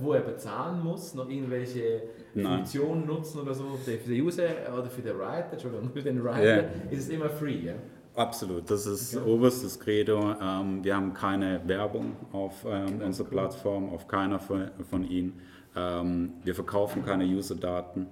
[0.00, 2.02] wo er bezahlen muss, noch irgendwelche
[2.34, 2.58] Nein.
[2.58, 3.64] Funktionen nutzen oder so.
[3.84, 6.64] Für den User oder für den Writer, Entschuldigung, für den Writer yeah.
[6.90, 7.66] ist es immer free.
[7.66, 7.74] Ja?
[8.14, 9.30] Absolut, das ist okay.
[9.30, 10.34] oberstes Credo.
[10.40, 15.34] Ähm, wir haben keine Werbung auf ähm, unserer Plattform, auf keiner von, von ihnen.
[15.76, 18.06] Ähm, wir verkaufen keine User-Daten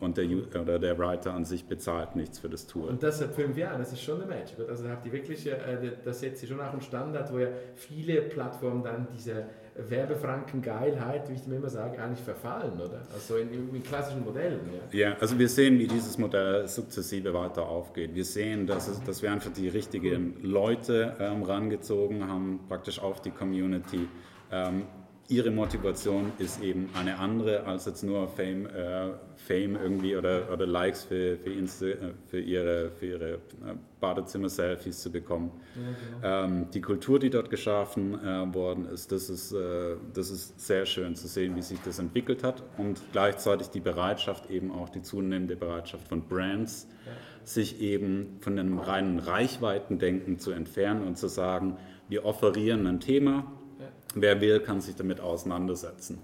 [0.00, 0.26] und der,
[0.60, 2.88] oder der Writer an sich bezahlt nichts für das Tool.
[2.88, 4.52] Und das seit fünf Jahren, das ist schon eine Match.
[4.68, 5.56] Also habt ihr wirklich, äh,
[6.04, 9.44] das setzt ihr schon auch einen Standard, wo ja viele Plattformen dann diese
[9.76, 13.02] Werbefranken-Geilheit, wie ich immer sage, eigentlich verfallen, oder?
[13.12, 14.60] Also in, in klassischen Modellen.
[14.92, 15.10] Ja.
[15.10, 18.14] ja, also wir sehen, wie dieses Modell sukzessive weiter aufgeht.
[18.14, 23.20] Wir sehen, dass, es, dass wir einfach die richtigen Leute ähm, rangezogen haben, praktisch auf
[23.20, 24.08] die Community.
[24.50, 24.84] Ähm,
[25.28, 30.66] ihre Motivation ist eben eine andere als jetzt nur Fame, äh, Fame irgendwie oder, oder
[30.66, 33.38] Likes für, für, Insta, äh, für ihre, für ihre äh,
[34.00, 35.50] Badezimmer-Selfies zu bekommen.
[35.74, 35.82] Ja,
[36.20, 36.44] genau.
[36.44, 40.86] ähm, die Kultur, die dort geschaffen äh, worden ist, das ist, äh, das ist sehr
[40.86, 45.02] schön zu sehen, wie sich das entwickelt hat und gleichzeitig die Bereitschaft, eben auch die
[45.02, 47.12] zunehmende Bereitschaft von Brands, ja.
[47.44, 51.76] sich eben von einem reinen Reichweitendenken zu entfernen und zu sagen,
[52.08, 53.52] wir offerieren ein Thema,
[54.16, 56.18] wer will, kann sich damit auseinandersetzen.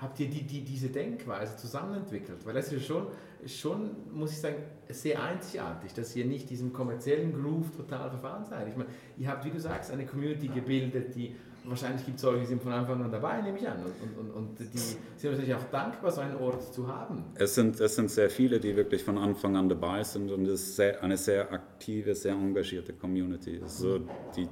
[0.00, 2.44] Habt ihr die, die, diese Denkweise zusammenentwickelt?
[2.44, 3.06] Weil das ist schon,
[3.46, 4.56] schon, muss ich sagen,
[4.90, 8.68] sehr einzigartig, dass ihr nicht diesem kommerziellen Groove total verfahren seid.
[8.68, 12.40] Ich meine, ihr habt, wie du sagst, eine Community gebildet, die wahrscheinlich gibt es solche,
[12.40, 13.78] die sind von Anfang an dabei, nehme ich an.
[13.78, 17.24] Und, und, und die sind natürlich auch dankbar, so einen Ort zu haben.
[17.34, 20.60] Es sind, es sind sehr viele, die wirklich von Anfang an dabei sind und es
[20.60, 23.60] ist sehr, eine sehr aktive, sehr engagierte Community.
[23.66, 24.00] So
[24.36, 24.48] die,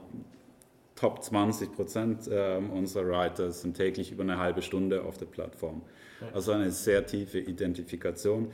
[0.96, 5.82] Top 20 Prozent äh, unserer Writers sind täglich über eine halbe Stunde auf der Plattform.
[6.32, 8.50] Also eine sehr tiefe Identifikation.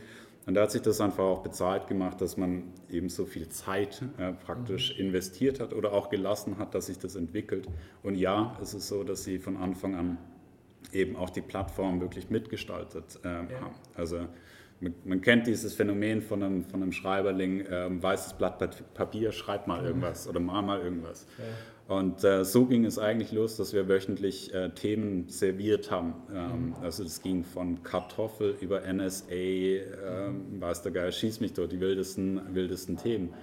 [0.47, 4.03] Und da hat sich das einfach auch bezahlt gemacht, dass man eben so viel Zeit
[4.19, 5.07] äh, praktisch mhm.
[5.07, 7.69] investiert hat oder auch gelassen hat, dass sich das entwickelt.
[8.03, 10.19] Und ja, es ist so, dass sie von Anfang an
[10.93, 13.61] eben auch die Plattform wirklich mitgestaltet äh, ja.
[13.61, 13.75] haben.
[13.95, 14.27] Also
[14.81, 19.67] man, man, kennt dieses Phänomen von einem, von einem Schreiberling, äh, weißes Blatt Papier, schreib
[19.67, 19.87] mal mhm.
[19.87, 21.27] irgendwas oder mal mal irgendwas.
[21.39, 21.45] Ja.
[21.91, 26.15] Und äh, so ging es eigentlich los, dass wir wöchentlich äh, Themen serviert haben.
[26.33, 26.75] Ähm, mhm.
[26.83, 29.81] Also es ging von Kartoffel über NSA, äh,
[30.61, 33.35] weiß der Geil, schieß mich dort, die wildesten, wildesten Themen.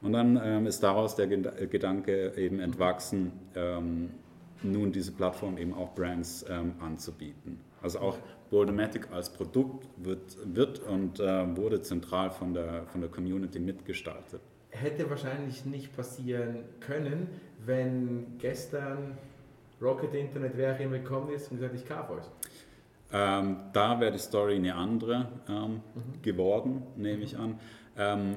[0.00, 4.12] Und dann ähm, ist daraus der Gedanke eben entwachsen, ähm,
[4.62, 7.60] nun diese Plattform eben auch Brands ähm, anzubieten.
[7.82, 8.16] Also auch
[8.48, 14.40] Boldomatic als Produkt wird, wird und äh, wurde zentral von der, von der Community mitgestaltet
[14.70, 17.28] hätte wahrscheinlich nicht passieren können,
[17.64, 19.18] wenn gestern
[19.80, 22.24] Rocket Internet wer immer gekommen ist und gesagt, ich kaufe euch.
[23.12, 26.22] Ähm, da wäre die Story eine andere ähm, mhm.
[26.22, 27.58] geworden, nehme ich an.
[27.96, 28.36] Ähm,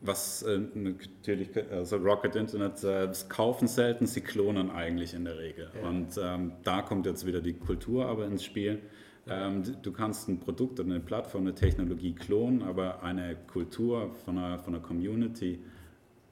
[0.00, 5.70] was äh, natürlich, also Rocket Internet äh, kaufen selten, sie klonen eigentlich in der Regel.
[5.74, 5.88] Ja.
[5.88, 8.80] Und ähm, da kommt jetzt wieder die Kultur aber ins Spiel.
[9.28, 14.36] Ähm, du kannst ein Produkt oder eine Plattform, eine Technologie klonen, aber eine Kultur von
[14.38, 15.60] einer, von einer Community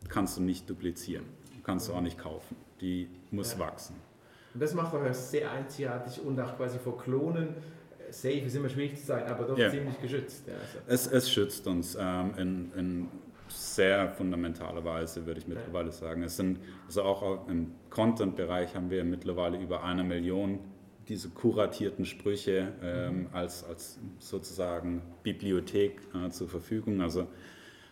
[0.09, 1.25] kannst du nicht duplizieren,
[1.63, 2.57] kannst du auch nicht kaufen.
[2.81, 3.61] Die muss ja.
[3.61, 3.95] wachsen.
[4.55, 7.55] Und das macht auch sehr einzigartig und auch quasi vor Klonen.
[8.11, 9.71] Safe ist immer schwierig zu sagen, aber doch ja.
[9.71, 10.49] ziemlich geschützt.
[10.49, 10.79] Ja, also.
[10.89, 13.09] es, es schützt uns ähm, in, in
[13.47, 16.23] sehr fundamentaler Weise, würde ich mittlerweile sagen.
[16.25, 20.59] Es sind, also auch im Content-Bereich haben wir mittlerweile über eine Million
[21.11, 23.27] diese kuratierten Sprüche ähm, mhm.
[23.33, 27.03] als, als sozusagen Bibliothek äh, zur Verfügung.
[27.03, 27.27] Also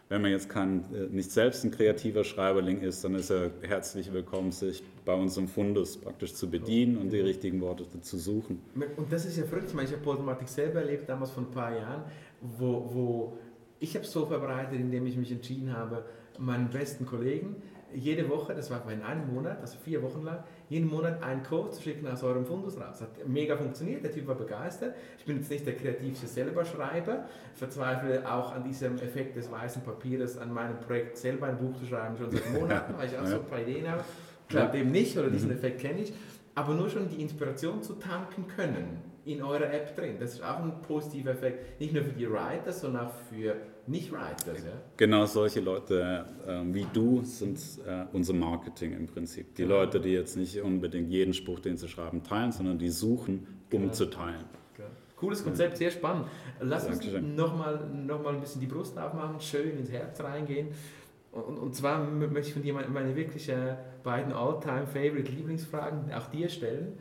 [0.08, 4.12] Wenn man jetzt kein, äh, nicht selbst ein kreativer Schreiberling ist, dann ist er herzlich
[4.12, 8.62] willkommen, sich bei unserem Fundus praktisch zu bedienen und die richtigen Worte zu suchen.
[8.96, 9.66] Und das ist ja verrückt.
[9.68, 12.04] Ich, meine, ich habe Polymatik selber erlebt, damals vor ein paar Jahren,
[12.40, 13.38] wo, wo
[13.80, 16.04] ich habe es so verbreitet, indem ich mich entschieden habe,
[16.38, 17.56] meinen besten Kollegen
[17.94, 21.70] jede Woche, das war in einem Monat, also vier Wochen lang, jeden Monat einen Code
[21.70, 23.00] zu schicken aus eurem Fundus raus.
[23.00, 24.94] Hat mega funktioniert, der Typ war begeistert.
[25.18, 29.82] Ich bin jetzt nicht der kreativste selber Schreiber, verzweifle auch an diesem Effekt des weißen
[29.82, 33.26] Papiers, an meinem Projekt selber ein Buch zu schreiben, schon seit Monaten, weil ich auch
[33.26, 34.04] so ein paar Ideen habe.
[34.48, 35.56] Klappt eben nicht, oder diesen mhm.
[35.56, 36.12] Effekt kenne ich.
[36.54, 40.58] Aber nur schon die Inspiration zu tanken können in eurer App drin, das ist auch
[40.58, 41.80] ein positiver Effekt.
[41.80, 43.56] Nicht nur für die Writer, sondern auch für
[43.88, 44.64] nicht-Writers.
[44.64, 44.72] Ja?
[44.96, 49.54] Genau solche Leute äh, wie du sind äh, unser Marketing im Prinzip.
[49.54, 49.76] Die genau.
[49.76, 53.80] Leute, die jetzt nicht unbedingt jeden Spruch, den sie schreiben, teilen, sondern die suchen, um
[53.80, 53.92] genau.
[53.92, 54.44] zu teilen.
[54.76, 54.88] Genau.
[55.16, 56.26] Cooles Konzept, sehr spannend.
[56.60, 60.68] Lass uns nochmal noch mal ein bisschen die Brust aufmachen, schön ins Herz reingehen.
[61.32, 63.50] Und, und zwar möchte ich von dir meine, meine wirklich
[64.02, 66.98] beiden All-Time-Favorite-Lieblingsfragen auch dir stellen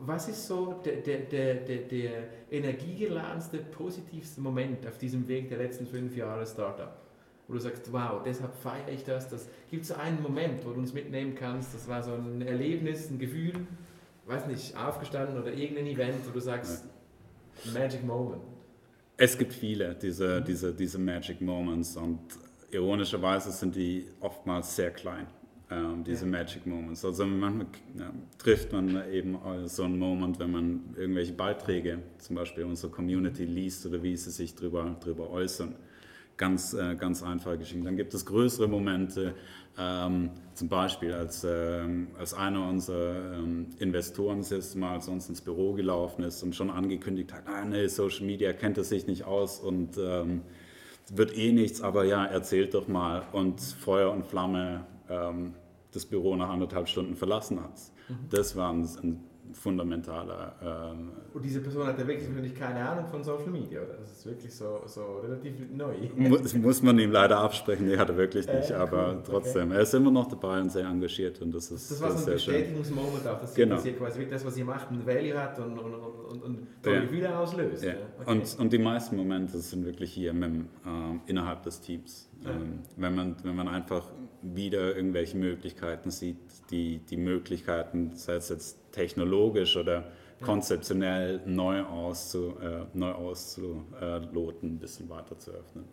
[0.00, 2.10] was ist so der, der, der, der, der
[2.50, 6.96] energiegeladenste, positivste Moment auf diesem Weg der letzten fünf Jahre Startup?
[7.48, 9.28] Wo du sagst, wow, deshalb feiere ich das.
[9.28, 11.74] das Gibt es so einen Moment, wo du uns mitnehmen kannst?
[11.74, 13.54] Das war so ein Erlebnis, ein Gefühl,
[14.26, 16.84] weiß nicht, aufgestanden oder irgendein Event, wo du sagst.
[17.72, 18.42] Magic Moment.
[19.16, 22.20] Es gibt viele, diese, diese, diese Magic Moments und
[22.70, 25.26] ironischerweise sind die oftmals sehr klein
[25.70, 26.30] ähm, diese ja.
[26.30, 27.04] Magic Moments.
[27.04, 27.66] Also manchmal
[27.98, 33.44] ja, trifft man eben so einen Moment, wenn man irgendwelche Beiträge, zum Beispiel unserer Community
[33.44, 35.74] liest oder wie sie sich darüber, darüber äußern.
[36.36, 37.84] Ganz, äh, ganz einfache Geschichten.
[37.84, 39.34] Dann gibt es größere Momente,
[39.78, 45.28] ähm, zum Beispiel als, ähm, als einer unserer ähm, Investoren das erste Mal zu uns
[45.28, 49.06] ins Büro gelaufen ist und schon angekündigt hat, ah, nee, Social Media kennt er sich
[49.06, 50.42] nicht aus und ähm,
[51.12, 53.22] wird eh nichts, aber ja, erzählt doch mal.
[53.32, 55.54] Und Feuer und Flamme ähm,
[55.92, 57.74] das Büro nach anderthalb Stunden verlassen hat.
[58.08, 58.28] Mhm.
[58.30, 60.54] Das war ein, ein fundamentaler.
[60.62, 63.94] Ähm, und diese Person hat ja wirklich natürlich keine Ahnung von Social Media, oder?
[64.00, 65.94] Das ist wirklich so, so relativ neu.
[66.42, 69.22] Das muss man ihm leider absprechen, nee, hat er wirklich nicht, äh, aber cool.
[69.24, 69.68] trotzdem.
[69.68, 69.76] Okay.
[69.76, 72.32] Er ist immer noch dabei und sehr engagiert und das ist Das war so ein
[72.34, 73.82] Bestätigungsmoment auch, dass genau.
[73.82, 77.02] ihr quasi das, was ihr macht, ein Value hat und, und, und, und tolle ja.
[77.02, 77.84] Gefühle auslöst.
[77.84, 77.94] Ja.
[78.20, 78.30] Okay.
[78.30, 80.60] Und, und die meisten Momente sind wirklich hier mit, äh,
[81.26, 82.28] innerhalb des Teams.
[82.44, 84.04] Ähm, wenn, man, wenn man einfach
[84.42, 86.36] wieder irgendwelche Möglichkeiten sieht,
[86.70, 90.04] die, die Möglichkeiten, sei es jetzt technologisch oder
[90.42, 95.84] konzeptionell neu, auszu, äh, neu auszuloten, ein bisschen weiter zu öffnen.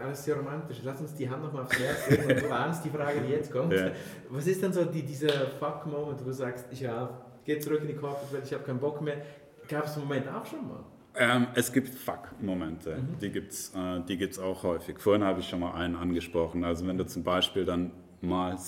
[0.00, 0.80] Alles sehr romantisch.
[0.84, 3.50] Lass uns die Hand nochmal aufs Herz legen und du ahnst die Frage, die jetzt
[3.50, 3.72] kommt.
[3.72, 3.90] Ja.
[4.28, 7.94] Was ist denn so die, dieser Fuck-Moment, wo du sagst, ja, geh zurück in die
[7.94, 9.22] Corporate-Welt, ich habe keinen Bock mehr.
[9.66, 10.84] Gab es einen Moment auch schon mal?
[11.16, 13.18] Ähm, es gibt Fuck-Momente, mhm.
[13.18, 14.98] die gibt es äh, die gibt's auch häufig.
[14.98, 16.64] Vorhin habe ich schon mal einen angesprochen.
[16.64, 18.58] Also wenn du zum Beispiel dann mal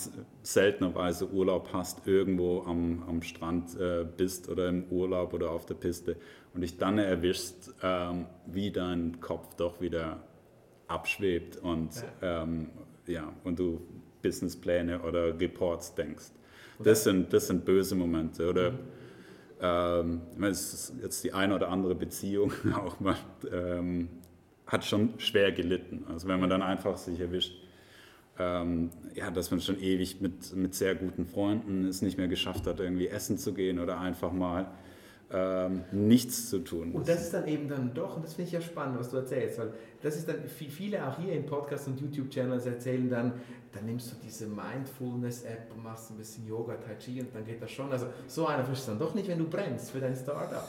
[0.43, 5.75] seltenerweise Urlaub hast, irgendwo am, am Strand äh, bist oder im Urlaub oder auf der
[5.75, 6.15] Piste
[6.53, 10.23] und dich dann erwischst, ähm, wie dein Kopf doch wieder
[10.87, 12.43] abschwebt und, ja.
[12.43, 12.69] Ähm,
[13.07, 13.81] ja, und du
[14.21, 16.31] Businesspläne oder Reports denkst.
[16.83, 18.49] Das sind, das sind böse Momente.
[18.49, 18.79] Oder mhm
[19.61, 23.15] ähm, es ist jetzt die eine oder andere Beziehung auch mal,
[23.51, 24.09] ähm,
[24.65, 26.05] hat schon schwer gelitten.
[26.09, 27.60] Also wenn man dann einfach sich erwischt,
[28.39, 32.65] ähm, ja, dass man schon ewig mit, mit sehr guten Freunden es nicht mehr geschafft
[32.67, 34.71] hat, irgendwie essen zu gehen oder einfach mal
[35.33, 36.91] ähm, nichts zu tun.
[36.91, 39.17] Und das ist dann eben dann doch, und das finde ich ja spannend, was du
[39.17, 43.33] erzählst, weil das ist dann, viele auch hier in Podcasts und YouTube-Channels erzählen dann,
[43.73, 47.61] dann nimmst du diese Mindfulness-App und machst ein bisschen Yoga, Tai Chi und dann geht
[47.61, 47.91] das schon.
[47.91, 50.67] Also so einer ist dann doch nicht, wenn du brennst für dein Startup.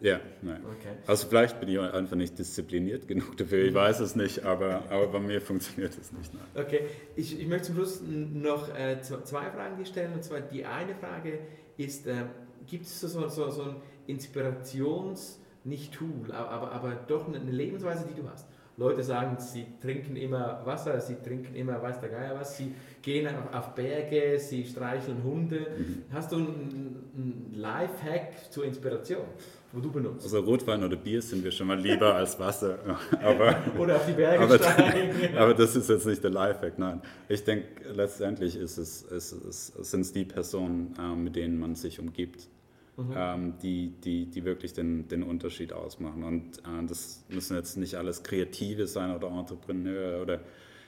[0.00, 0.62] Ja, ja nein.
[0.64, 0.94] Okay.
[1.06, 5.08] Also vielleicht bin ich einfach nicht diszipliniert genug dafür, ich weiß es nicht, aber, aber
[5.08, 6.32] bei mir funktioniert es nicht.
[6.32, 6.64] Nein.
[6.64, 6.86] Okay,
[7.16, 10.12] ich, ich möchte zum Schluss noch äh, zwei Fragen stellen.
[10.12, 11.40] Und zwar die eine Frage
[11.76, 12.24] ist, äh,
[12.66, 18.20] gibt es so, so, so ein Inspirations- nicht Tool, aber, aber doch eine Lebensweise, die
[18.20, 18.46] du hast.
[18.76, 23.28] Leute sagen, sie trinken immer Wasser, sie trinken immer weiß der Geier was, sie gehen
[23.52, 25.66] auf Berge, sie streicheln Hunde.
[25.78, 26.02] Mhm.
[26.12, 29.26] Hast du einen Lifehack zur Inspiration,
[29.72, 30.24] wo du benutzt?
[30.24, 32.78] Also Rotwein oder Bier sind wir schon mal lieber als Wasser.
[33.22, 35.36] Aber, oder auf die Berge aber, steigen.
[35.36, 37.00] aber das ist jetzt nicht der Lifehack, nein.
[37.28, 41.76] Ich denke, letztendlich ist es, ist es, sind es die Personen, äh, mit denen man
[41.76, 42.48] sich umgibt
[42.96, 43.14] mhm.
[43.16, 46.22] ähm, die, die, die wirklich den, den Unterschied ausmachen.
[46.24, 50.40] Und äh, das müssen jetzt nicht alles Kreative sein oder Entrepreneure oder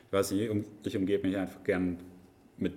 [0.07, 0.51] ich weiß nicht,
[0.85, 1.99] ich umgebe mich einfach gern
[2.59, 2.75] mit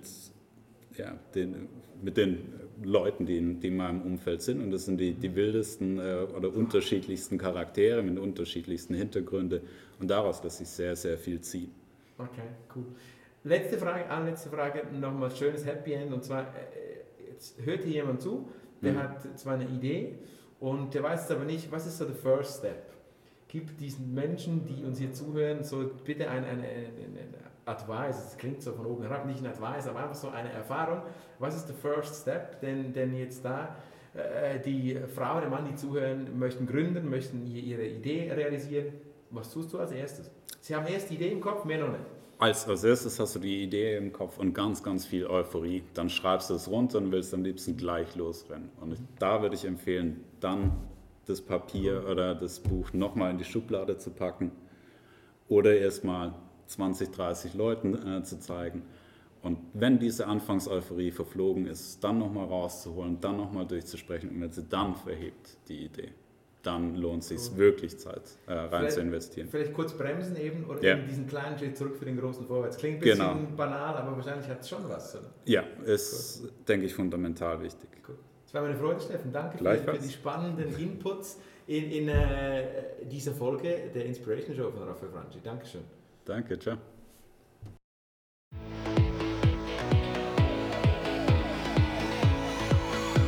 [0.96, 1.68] ja, den,
[2.02, 2.38] mit den
[2.82, 4.60] Leuten, die in, die in meinem Umfeld sind.
[4.60, 9.60] Und das sind die, die wildesten äh, oder unterschiedlichsten Charaktere mit unterschiedlichsten Hintergründen.
[9.98, 11.72] Und daraus lässt sich sehr, sehr viel ziehen.
[12.18, 12.84] Okay, cool.
[13.44, 16.12] Letzte Frage, ah, letzte Frage, nochmal schönes Happy End.
[16.12, 18.48] Und zwar, äh, jetzt hört hier jemand zu,
[18.82, 18.98] der mhm.
[18.98, 20.18] hat zwar eine Idee
[20.58, 22.90] und der weiß aber nicht, was ist so der First Step?
[23.48, 26.90] Gib diesen Menschen, die uns hier zuhören, so bitte eine, eine, eine
[27.66, 31.02] Advice, es klingt so von oben herab, nicht ein Advice, aber einfach so eine Erfahrung.
[31.38, 33.76] Was ist der First Step, denn, denn jetzt da
[34.14, 38.92] äh, die Frau oder Mann, die zuhören, möchten gründen, möchten ihre Idee realisieren.
[39.30, 40.30] Was tust du als erstes?
[40.60, 42.04] Sie haben erst die Idee im Kopf, mehr noch nicht.
[42.40, 45.82] Als, als erstes hast du die Idee im Kopf und ganz, ganz viel Euphorie.
[45.92, 48.70] Dann schreibst du es runter und willst am liebsten gleich losrennen.
[48.80, 50.72] Und da würde ich empfehlen, dann
[51.26, 54.52] das Papier oder das Buch nochmal in die Schublade zu packen
[55.50, 56.32] oder erstmal
[56.64, 58.84] 20, 30 Leuten äh, zu zeigen.
[59.42, 64.64] Und wenn diese Anfangseuphorie verflogen ist, dann nochmal rauszuholen, dann nochmal durchzusprechen und wenn sie
[64.64, 66.12] dann verhebt, die Idee,
[66.62, 67.58] dann lohnt es sich cool.
[67.58, 69.48] wirklich Zeit äh, rein vielleicht, zu investieren.
[69.50, 70.96] Vielleicht kurz bremsen eben oder ja.
[70.96, 72.76] eben diesen kleinen Schritt zurück für den großen Vorwärts.
[72.76, 73.56] Klingt ein bisschen genau.
[73.56, 75.14] banal, aber wahrscheinlich hat es schon was.
[75.16, 75.32] Oder?
[75.46, 76.50] Ja, ist, cool.
[76.68, 77.88] denke ich, fundamental wichtig.
[78.06, 78.16] Cool.
[78.44, 79.32] Das war meine Freude, Steffen.
[79.32, 82.64] Danke für, für die spannenden Inputs in, in äh,
[83.10, 85.38] dieser Folge der Inspiration Show von Raphael Franchi.
[85.42, 85.82] Dankeschön.
[86.24, 86.76] Danke, ciao.